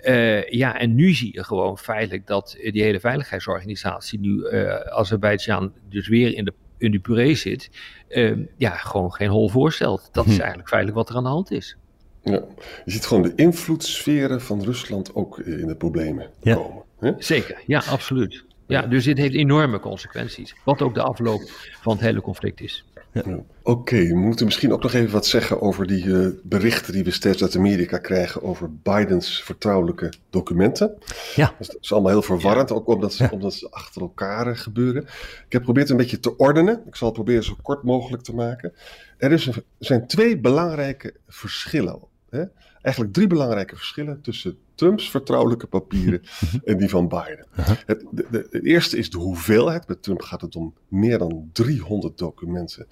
Uh, 0.03 0.49
ja, 0.49 0.79
en 0.79 0.95
nu 0.95 1.13
zie 1.13 1.33
je 1.33 1.43
gewoon 1.43 1.77
feitelijk 1.77 2.27
dat 2.27 2.57
die 2.71 2.83
hele 2.83 2.99
veiligheidsorganisatie 2.99 4.19
nu 4.19 4.29
uh, 4.29 4.75
Azerbeidzjan 4.75 5.73
dus 5.89 6.07
weer 6.07 6.35
in 6.35 6.45
de, 6.45 6.53
in 6.77 6.91
de 6.91 6.99
puree 6.99 7.35
zit. 7.35 7.69
Uh, 8.09 8.37
ja, 8.57 8.69
gewoon 8.69 9.13
geen 9.13 9.29
hol 9.29 9.49
voorstelt. 9.49 10.09
Dat 10.11 10.25
is 10.25 10.33
hm. 10.33 10.39
eigenlijk 10.39 10.69
feitelijk 10.69 10.97
wat 10.97 11.09
er 11.09 11.15
aan 11.15 11.23
de 11.23 11.29
hand 11.29 11.51
is. 11.51 11.77
Ja, 12.23 12.43
je 12.85 12.91
ziet 12.91 13.05
gewoon 13.05 13.23
de 13.23 13.35
invloedssferen 13.35 14.41
van 14.41 14.63
Rusland 14.63 15.15
ook 15.15 15.39
in 15.39 15.67
de 15.67 15.75
problemen 15.75 16.29
ja. 16.41 16.55
komen. 16.55 16.83
Hè? 16.99 17.11
Zeker, 17.17 17.61
ja, 17.65 17.81
absoluut. 17.89 18.45
Ja, 18.67 18.81
dus 18.81 19.03
dit 19.03 19.17
heeft 19.17 19.35
enorme 19.35 19.79
consequenties. 19.79 20.55
Wat 20.63 20.81
ook 20.81 20.93
de 20.93 21.01
afloop 21.01 21.41
van 21.81 21.93
het 21.93 22.01
hele 22.01 22.21
conflict 22.21 22.61
is. 22.61 22.85
Ja. 23.11 23.21
Oké, 23.21 23.43
okay, 23.63 24.07
we 24.07 24.15
moeten 24.15 24.45
misschien 24.45 24.73
ook 24.73 24.83
nog 24.83 24.93
even 24.93 25.11
wat 25.11 25.25
zeggen 25.25 25.61
over 25.61 25.87
die 25.87 26.05
uh, 26.05 26.27
berichten 26.43 26.93
die 26.93 27.03
we 27.03 27.11
steeds 27.11 27.41
uit 27.41 27.55
Amerika 27.55 27.97
krijgen 27.97 28.43
over 28.43 28.73
Bidens 28.73 29.43
vertrouwelijke 29.43 30.13
documenten. 30.29 30.97
Ja. 31.35 31.55
Dat 31.59 31.77
is 31.81 31.91
allemaal 31.93 32.11
heel 32.11 32.21
verwarrend, 32.21 32.69
ja. 32.69 32.75
ook 32.75 32.87
omdat 32.87 33.13
ze, 33.13 33.23
ja. 33.23 33.29
omdat 33.29 33.53
ze 33.53 33.71
achter 33.71 34.01
elkaar 34.01 34.57
gebeuren. 34.57 35.01
Ik 35.01 35.45
heb 35.49 35.61
geprobeerd 35.61 35.89
een 35.89 35.97
beetje 35.97 36.19
te 36.19 36.37
ordenen. 36.37 36.83
Ik 36.87 36.95
zal 36.95 37.07
het 37.07 37.15
proberen 37.15 37.43
zo 37.43 37.55
kort 37.61 37.83
mogelijk 37.83 38.23
te 38.23 38.35
maken. 38.35 38.73
Er, 39.17 39.31
is 39.31 39.45
een, 39.45 39.53
er 39.53 39.63
zijn 39.79 40.07
twee 40.07 40.37
belangrijke 40.39 41.13
verschillen. 41.27 41.99
Hè? 42.29 42.43
Eigenlijk 42.81 43.13
drie 43.13 43.27
belangrijke 43.27 43.75
verschillen 43.75 44.21
tussen 44.21 44.57
Trumps 44.75 45.09
vertrouwelijke 45.09 45.67
papieren 45.67 46.21
en 46.63 46.77
die 46.77 46.89
van 46.89 47.07
Biden. 47.07 47.45
Uh-huh. 47.59 47.77
Het, 47.85 48.05
de, 48.11 48.25
de, 48.31 48.47
het, 48.51 48.63
eerste 48.63 48.97
is 48.97 49.09
de 49.09 49.17
hoeveelheid. 49.17 49.85
Bij 49.85 49.95
Trump 49.95 50.21
gaat 50.21 50.41
het 50.41 50.55
om 50.55 50.73
meer 50.87 51.17
dan 51.17 51.49
300 51.53 52.17
documenten, 52.17 52.87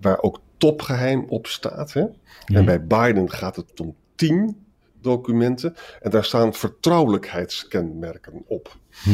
waar 0.00 0.22
ook 0.22 0.40
topgeheim 0.56 1.24
op 1.28 1.46
staat. 1.46 1.92
Hè? 1.92 2.04
En 2.44 2.64
bij 2.64 2.86
Biden 2.86 3.30
gaat 3.30 3.56
het 3.56 3.80
om 3.80 3.94
10 4.14 4.65
documenten 5.00 5.74
en 6.00 6.10
daar 6.10 6.24
staan 6.24 6.54
vertrouwelijkheidskenmerken 6.54 8.44
op. 8.46 8.76
Hm. 9.02 9.10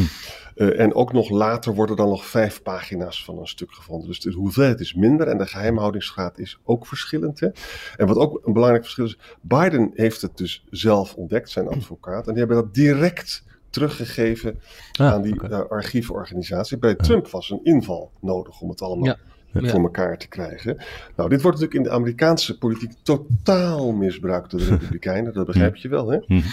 Uh, 0.55 0.79
en 0.79 0.93
ook 0.93 1.13
nog 1.13 1.29
later 1.29 1.73
worden 1.73 1.95
dan 1.95 2.09
nog 2.09 2.25
vijf 2.25 2.61
pagina's 2.61 3.23
van 3.23 3.37
een 3.37 3.47
stuk 3.47 3.71
gevonden. 3.71 4.07
Dus 4.07 4.19
de 4.19 4.31
hoeveelheid 4.31 4.79
is 4.79 4.93
minder 4.93 5.27
en 5.27 5.37
de 5.37 5.47
geheimhoudingsgraad 5.47 6.39
is 6.39 6.59
ook 6.63 6.87
verschillend. 6.87 7.39
Hè? 7.39 7.47
En 7.95 8.07
wat 8.07 8.17
ook 8.17 8.41
een 8.45 8.53
belangrijk 8.53 8.83
verschil 8.83 9.05
is, 9.05 9.17
Biden 9.41 9.91
heeft 9.93 10.21
het 10.21 10.37
dus 10.37 10.65
zelf 10.69 11.13
ontdekt, 11.15 11.49
zijn 11.49 11.67
advocaat, 11.67 12.27
en 12.27 12.33
die 12.33 12.43
hebben 12.43 12.63
dat 12.63 12.73
direct 12.73 13.43
teruggegeven 13.69 14.59
ah, 14.91 15.11
aan 15.11 15.21
die 15.21 15.33
okay. 15.33 15.49
uh, 15.49 15.69
archieforganisatie. 15.69 16.77
Bij 16.77 16.95
Trump 16.95 17.27
was 17.27 17.49
een 17.49 17.63
inval 17.63 18.11
nodig 18.21 18.61
om 18.61 18.69
het 18.69 18.81
allemaal 18.81 19.05
ja 19.05 19.17
ja. 19.53 19.69
voor 19.69 19.81
elkaar 19.81 20.17
te 20.17 20.27
krijgen. 20.27 20.77
Nou, 21.15 21.29
dit 21.29 21.41
wordt 21.41 21.59
natuurlijk 21.59 21.73
in 21.73 21.91
de 21.91 21.97
Amerikaanse 21.97 22.57
politiek 22.57 22.91
totaal 23.03 23.91
misbruikt 23.91 24.51
door 24.51 24.59
de 24.59 24.69
Republikeinen, 24.77 25.33
dat 25.33 25.45
begrijp 25.45 25.75
je 25.75 25.87
wel. 25.87 26.11
Hè? 26.11 26.19
-hmm. 26.25 26.43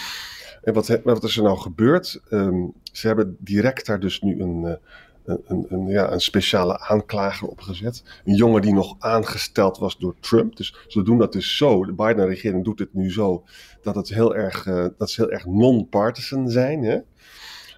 En 0.62 0.74
wat, 0.74 1.00
wat, 1.04 1.24
is 1.24 1.36
er 1.36 1.42
nou 1.42 1.58
gebeurd? 1.58 2.20
Um, 2.30 2.72
ze 2.92 3.06
hebben 3.06 3.36
direct 3.38 3.86
daar 3.86 4.00
dus 4.00 4.20
nu 4.20 4.40
een, 4.40 4.78
een, 5.24 5.40
een, 5.46 5.66
een, 5.68 5.86
ja, 5.86 6.12
een 6.12 6.20
speciale 6.20 6.80
aanklager 6.80 7.48
opgezet. 7.48 8.02
Een 8.24 8.34
jongen 8.34 8.62
die 8.62 8.72
nog 8.72 8.96
aangesteld 8.98 9.78
was 9.78 9.98
door 9.98 10.14
Trump. 10.20 10.56
Dus 10.56 10.76
ze 10.86 11.02
doen 11.02 11.18
dat 11.18 11.32
dus 11.32 11.56
zo. 11.56 11.84
De 11.84 11.92
Biden-regering 11.92 12.64
doet 12.64 12.78
het 12.78 12.94
nu 12.94 13.12
zo 13.12 13.44
dat, 13.82 13.94
het 13.94 14.08
heel 14.08 14.36
erg, 14.36 14.66
uh, 14.66 14.86
dat 14.98 15.10
ze 15.10 15.20
heel 15.20 15.30
erg 15.30 15.46
non-partisan 15.46 16.50
zijn. 16.50 16.82
Hè? 16.82 16.98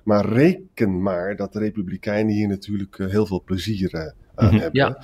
Maar 0.04 0.26
reken 0.26 1.02
maar 1.02 1.36
dat 1.36 1.52
de 1.52 1.58
Republikeinen 1.58 2.34
hier 2.34 2.48
natuurlijk 2.48 2.98
uh, 2.98 3.10
heel 3.10 3.26
veel 3.26 3.42
plezier 3.42 4.14
aan 4.34 4.44
mm 4.44 4.50
-hmm. 4.50 4.60
hebben. 4.60 4.80
Ja. 4.80 4.98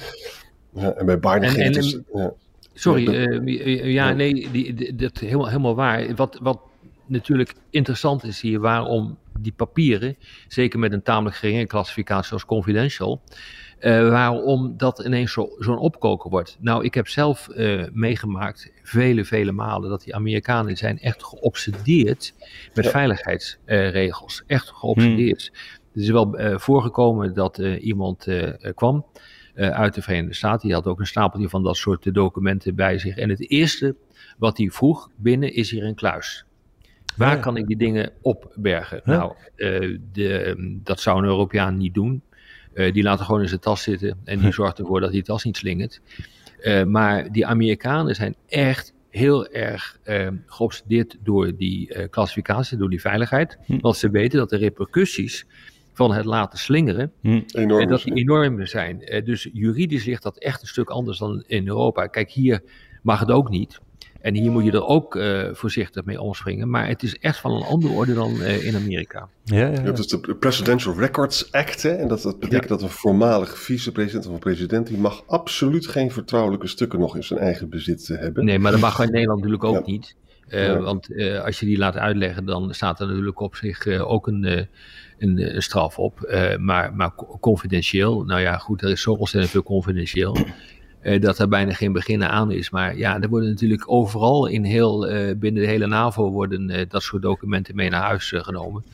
ja. 0.72 0.92
en 0.92 1.06
bij 1.06 1.18
Biden 1.18 1.48
ging 1.48 1.64
het 1.64 1.74
dus... 1.74 1.98
Ja. 2.14 2.32
Sorry, 2.74 3.08
uh, 3.08 3.92
ja, 3.92 4.12
nee, 4.12 4.50
die, 4.50 4.74
die, 4.74 4.94
dat 4.94 5.18
helemaal, 5.18 5.46
helemaal 5.46 5.74
waar. 5.74 6.14
Wat, 6.14 6.38
wat 6.42 6.60
natuurlijk 7.06 7.54
interessant 7.70 8.24
is 8.24 8.40
hier, 8.40 8.60
waarom 8.60 9.18
die 9.40 9.52
papieren, 9.52 10.16
zeker 10.48 10.78
met 10.78 10.92
een 10.92 11.02
tamelijk 11.02 11.36
geringe 11.36 11.66
klassificatie 11.66 12.32
als 12.32 12.44
confidential, 12.44 13.20
uh, 13.80 14.08
waarom 14.08 14.74
dat 14.76 14.98
ineens 14.98 15.32
zo'n 15.32 15.50
zo 15.58 15.72
opkoker 15.72 16.30
wordt. 16.30 16.56
Nou, 16.60 16.84
ik 16.84 16.94
heb 16.94 17.08
zelf 17.08 17.48
uh, 17.48 17.84
meegemaakt, 17.92 18.72
vele, 18.82 19.24
vele 19.24 19.52
malen, 19.52 19.90
dat 19.90 20.02
die 20.04 20.14
Amerikanen 20.14 20.76
zijn 20.76 21.00
echt 21.00 21.24
geobsedeerd 21.24 22.34
met 22.74 22.84
ja. 22.84 22.90
veiligheidsregels. 22.90 24.42
Uh, 24.46 24.56
echt 24.56 24.68
geobsedeerd. 24.68 25.50
Hmm. 25.52 25.77
Het 25.98 26.06
is 26.06 26.12
wel 26.12 26.58
voorgekomen 26.58 27.34
dat 27.34 27.58
iemand 27.58 28.26
kwam 28.74 29.06
uit 29.54 29.94
de 29.94 30.02
Verenigde 30.02 30.34
Staten. 30.34 30.66
Die 30.66 30.76
had 30.76 30.86
ook 30.86 31.00
een 31.00 31.06
stapeltje 31.06 31.48
van 31.48 31.62
dat 31.62 31.76
soort 31.76 32.14
documenten 32.14 32.74
bij 32.74 32.98
zich. 32.98 33.16
En 33.16 33.28
het 33.28 33.50
eerste 33.50 33.96
wat 34.38 34.58
hij 34.58 34.70
vroeg 34.70 35.10
binnen 35.16 35.54
is 35.54 35.70
hier 35.70 35.84
een 35.84 35.94
kluis. 35.94 36.44
Waar 37.16 37.34
ja. 37.34 37.40
kan 37.40 37.56
ik 37.56 37.66
die 37.66 37.76
dingen 37.76 38.12
opbergen? 38.22 39.00
Huh? 39.04 39.16
Nou, 39.16 39.32
uh, 39.56 39.98
de, 40.12 40.54
dat 40.82 41.00
zou 41.00 41.18
een 41.18 41.24
Europeaan 41.24 41.76
niet 41.76 41.94
doen. 41.94 42.22
Uh, 42.74 42.92
die 42.92 43.02
laat 43.02 43.18
er 43.18 43.24
gewoon 43.24 43.40
in 43.40 43.48
zijn 43.48 43.60
tas 43.60 43.82
zitten 43.82 44.18
en 44.24 44.38
die 44.38 44.52
zorgt 44.52 44.78
ervoor 44.78 45.00
dat 45.00 45.12
die 45.12 45.22
tas 45.22 45.44
niet 45.44 45.56
slingert. 45.56 46.00
Uh, 46.60 46.84
maar 46.84 47.32
die 47.32 47.46
Amerikanen 47.46 48.14
zijn 48.14 48.34
echt 48.46 48.94
heel 49.08 49.48
erg 49.48 49.98
geobsedeerd 50.46 51.16
door 51.22 51.56
die 51.56 52.08
klassificatie, 52.08 52.78
door 52.78 52.90
die 52.90 53.00
veiligheid. 53.00 53.58
Hm. 53.64 53.78
Want 53.80 53.96
ze 53.96 54.10
weten 54.10 54.38
dat 54.38 54.50
de 54.50 54.56
repercussies 54.56 55.46
van 55.98 56.12
het 56.12 56.24
laten 56.24 56.58
slingeren, 56.58 57.12
hm. 57.20 57.40
enorm 57.46 57.80
en 57.80 57.88
dat 57.88 58.02
die 58.02 58.14
enorm 58.14 58.66
zijn. 58.66 59.22
dus 59.24 59.48
juridisch 59.52 60.04
ligt 60.04 60.22
dat 60.22 60.38
echt 60.38 60.62
een 60.62 60.68
stuk 60.68 60.90
anders 60.90 61.18
dan 61.18 61.44
in 61.46 61.68
Europa. 61.68 62.06
Kijk, 62.06 62.30
hier 62.30 62.62
mag 63.02 63.20
het 63.20 63.30
ook 63.30 63.50
niet. 63.50 63.80
En 64.20 64.34
hier 64.34 64.50
moet 64.50 64.64
je 64.64 64.70
er 64.70 64.86
ook 64.86 65.14
uh, 65.14 65.48
voorzichtig 65.52 66.04
mee 66.04 66.20
omspringen. 66.20 66.70
Maar 66.70 66.88
het 66.88 67.02
is 67.02 67.18
echt 67.18 67.38
van 67.38 67.52
een 67.52 67.62
andere 67.62 67.92
orde 67.92 68.14
dan 68.14 68.34
uh, 68.34 68.66
in 68.66 68.76
Amerika. 68.76 69.28
Ja, 69.44 69.66
ja, 69.68 69.92
is 69.92 70.06
de 70.06 70.36
Presidential 70.40 70.94
Records 70.98 71.52
Act. 71.52 71.82
Hè? 71.82 71.90
En 71.90 72.08
dat, 72.08 72.22
dat 72.22 72.38
betekent 72.38 72.68
ja. 72.68 72.76
dat 72.76 72.82
een 72.82 72.88
voormalig 72.88 73.58
vicepresident 73.58 74.26
of 74.26 74.32
een 74.32 74.38
president... 74.38 74.86
die 74.86 74.98
mag 74.98 75.22
absoluut 75.26 75.86
geen 75.86 76.10
vertrouwelijke 76.10 76.66
stukken 76.66 76.98
nog 76.98 77.16
in 77.16 77.24
zijn 77.24 77.40
eigen 77.40 77.68
bezit 77.68 78.08
hebben. 78.08 78.44
Nee, 78.44 78.58
maar 78.58 78.72
dat 78.72 78.80
mag 78.80 79.00
in 79.00 79.10
Nederland 79.10 79.38
natuurlijk 79.38 79.64
ook 79.64 79.86
ja. 79.86 79.92
niet. 79.92 80.16
Ja. 80.48 80.78
Want 80.78 81.08
als 81.44 81.60
je 81.60 81.66
die 81.66 81.78
laat 81.78 81.96
uitleggen, 81.96 82.44
dan 82.44 82.74
staat 82.74 83.00
er 83.00 83.06
natuurlijk 83.06 83.40
op 83.40 83.56
zich 83.56 83.86
ook 83.86 84.26
een, 84.26 84.44
een, 84.44 85.54
een, 85.54 85.62
straf 85.62 85.98
op. 85.98 86.38
maar, 86.58 86.94
maar 86.94 87.14
confidentieel, 87.40 88.24
nou 88.24 88.40
ja, 88.40 88.58
goed, 88.58 88.82
er 88.82 88.90
is 88.90 89.02
zo 89.02 89.12
ontzettend 89.12 89.52
veel 89.52 89.62
confidentieel. 89.62 90.36
uh, 91.02 91.20
dat 91.26 91.38
er 91.38 91.48
bijna 91.48 91.72
geen 91.72 91.92
begin 91.92 92.24
aan 92.24 92.50
is. 92.50 92.70
Maar 92.70 92.96
ja, 92.96 93.20
er 93.20 93.28
worden 93.28 93.48
natuurlijk 93.48 93.90
overal 93.90 94.46
in 94.46 94.64
heel, 94.64 95.10
uh, 95.10 95.36
binnen 95.36 95.62
de 95.62 95.68
hele 95.68 95.86
NAVO 95.86 96.30
worden 96.30 96.70
uh, 96.70 96.82
dat 96.88 97.02
soort 97.02 97.22
documenten 97.22 97.74
mee 97.74 97.90
naar 97.90 98.02
huis 98.02 98.32
genomen. 98.36 98.84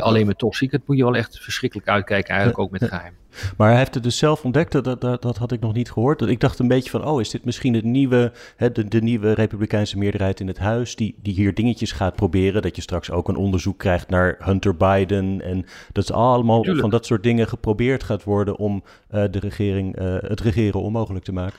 alleen 0.00 0.26
met 0.26 0.38
top 0.38 0.54
secret 0.54 0.86
moet 0.86 0.96
je 0.96 1.04
wel 1.04 1.16
echt 1.16 1.38
verschrikkelijk 1.40 1.88
uitkijken, 1.88 2.28
eigenlijk 2.28 2.58
ook 2.58 2.70
met 2.70 2.84
geheim. 2.84 3.14
Maar 3.56 3.68
hij 3.68 3.78
heeft 3.78 3.94
het 3.94 4.02
dus 4.02 4.18
zelf 4.18 4.44
ontdekt, 4.44 4.72
dat, 4.72 5.00
dat, 5.00 5.22
dat 5.22 5.36
had 5.36 5.52
ik 5.52 5.60
nog 5.60 5.72
niet 5.72 5.90
gehoord. 5.90 6.22
Ik 6.22 6.40
dacht 6.40 6.58
een 6.58 6.68
beetje 6.68 6.90
van, 6.90 7.04
oh, 7.04 7.20
is 7.20 7.30
dit 7.30 7.44
misschien 7.44 7.74
het 7.74 7.84
nieuwe, 7.84 8.32
hè, 8.56 8.72
de, 8.72 8.88
de 8.88 9.02
nieuwe 9.02 9.32
republikeinse 9.32 9.98
meerderheid 9.98 10.40
in 10.40 10.46
het 10.46 10.58
huis, 10.58 10.96
die, 10.96 11.14
die 11.22 11.34
hier 11.34 11.54
dingetjes 11.54 11.92
gaat 11.92 12.16
proberen, 12.16 12.62
dat 12.62 12.76
je 12.76 12.82
straks 12.82 13.10
ook 13.10 13.28
een 13.28 13.36
onderzoek 13.36 13.78
krijgt 13.78 14.08
naar 14.08 14.36
Hunter 14.38 14.76
Biden 14.76 15.40
en 15.40 15.66
dat 15.92 16.12
allemaal 16.12 16.60
Tuurlijk. 16.60 16.80
van 16.80 16.90
dat 16.90 17.06
soort 17.06 17.22
dingen 17.22 17.48
geprobeerd 17.48 18.02
gaat 18.02 18.24
worden 18.24 18.56
om 18.56 18.82
uh, 19.14 19.24
de 19.30 19.38
regering, 19.38 20.00
uh, 20.00 20.16
het 20.20 20.40
regeren 20.40 20.80
onmogelijk 20.80 21.24
te 21.24 21.32
maken. 21.32 21.58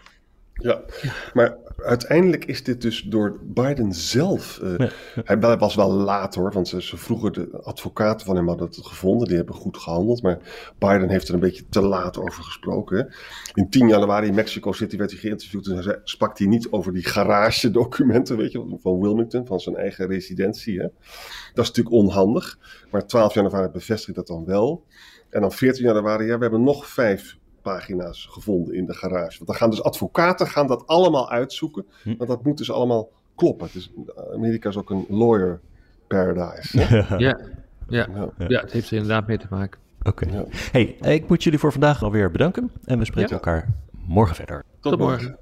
Ja, 0.58 0.82
maar 1.34 1.58
uiteindelijk 1.84 2.46
is 2.46 2.64
dit 2.64 2.82
dus 2.82 3.02
door 3.02 3.40
Biden 3.44 3.94
zelf. 3.94 4.60
Uh, 4.64 4.90
Hij 5.24 5.58
was 5.58 5.76
wel 5.76 5.92
laat 5.92 6.36
hoor, 6.36 6.52
want 6.52 6.68
ze, 6.68 6.82
ze 6.82 6.98
vroegen 6.98 7.34
de 7.34 7.60
advocaten 7.62 8.26
van 8.26 8.36
hem 8.36 8.48
hadden 8.48 8.68
het 8.68 8.78
gevonden. 8.86 9.28
Die 9.28 9.38
hebben 9.38 9.56
goed 9.56 9.78
gehandeld. 9.78 10.22
Maar 10.22 10.38
Biden 10.78 11.10
heeft 11.10 11.28
er 11.28 11.34
een 11.34 11.40
beetje 11.40 11.64
te 11.70 11.82
laat 11.82 12.18
over 12.18 12.44
gesproken. 12.44 13.14
In 13.54 13.70
10 13.70 13.88
januari 13.88 14.28
in 14.28 14.36
Mexico 14.36 14.72
City 14.72 14.98
werd 14.98 15.12
hij 15.12 15.20
geïnterviewd. 15.20 15.68
En 15.68 15.78
hij 15.78 16.00
sprak 16.04 16.38
hij 16.38 16.48
niet 16.48 16.72
over 16.72 16.94
die 16.94 17.06
garage-documenten, 17.06 18.38
weet 18.38 18.52
je, 18.52 18.78
van 18.82 19.00
Wilmington, 19.00 19.46
van 19.46 19.60
zijn 19.60 19.76
eigen 19.76 20.08
residentie. 20.08 20.80
Hè. 20.80 20.88
Dat 21.54 21.66
is 21.66 21.72
natuurlijk 21.72 21.96
onhandig. 21.96 22.60
Maar 22.92 23.08
12 23.08 23.34
januari 23.34 23.70
bevestigt 23.70 24.16
dat 24.16 24.28
dan 24.28 24.46
wel. 24.46 24.86
En 25.30 25.42
dan 25.42 25.52
14 25.52 25.84
januari, 25.84 26.26
ja, 26.26 26.36
we 26.36 26.42
hebben 26.42 26.64
nog 26.64 26.88
vijf 26.88 27.38
pagina's 27.68 28.28
gevonden 28.32 28.76
in 28.76 28.86
de 28.86 28.94
garage. 28.94 29.38
Want 29.38 29.46
dan 29.46 29.56
gaan 29.56 29.70
dus 29.70 29.84
advocaten 29.84 30.48
gaan 30.48 30.68
dat 30.68 30.88
allemaal 30.88 31.30
uitzoeken. 31.30 31.86
Hm. 32.04 32.16
Want 32.18 32.30
dat 32.30 32.44
moet 32.44 32.58
dus 32.58 32.72
allemaal 32.72 33.12
kloppen. 33.36 33.70
Dus 33.74 33.92
Amerika 34.34 34.70
is 34.70 34.78
ook 34.78 34.90
een 34.90 35.06
lawyer 35.10 35.60
paradise. 36.08 36.78
Ja. 37.18 37.18
Ja. 37.18 37.38
Ja. 37.90 38.30
ja, 38.48 38.62
het 38.62 38.72
heeft 38.72 38.90
er 38.90 38.98
inderdaad 38.98 39.28
mee 39.28 39.38
te 39.38 39.48
maken. 39.50 39.80
Oké. 40.04 40.26
Ja. 40.32 40.46
Hey, 40.72 40.84
ik 41.16 41.30
moet 41.30 41.44
jullie 41.44 41.60
voor 41.60 41.72
vandaag 41.72 42.04
alweer 42.04 42.32
bedanken. 42.32 42.72
En 42.86 43.00
we 43.00 43.06
spreken 43.06 43.32
elkaar 43.32 43.68
morgen 43.92 44.36
verder. 44.36 44.64
Tot, 44.80 44.98
morgen. 44.98 45.36